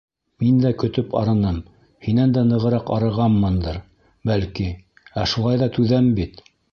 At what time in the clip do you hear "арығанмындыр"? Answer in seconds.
2.95-3.77